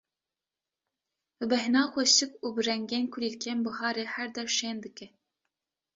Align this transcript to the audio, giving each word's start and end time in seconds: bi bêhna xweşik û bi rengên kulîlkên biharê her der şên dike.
bi 1.37 1.45
bêhna 1.51 1.83
xweşik 1.93 2.31
û 2.45 2.47
bi 2.55 2.61
rengên 2.67 3.05
kulîlkên 3.13 3.59
biharê 3.65 4.05
her 4.15 4.27
der 4.35 4.47
şên 4.57 4.77
dike. 4.83 5.07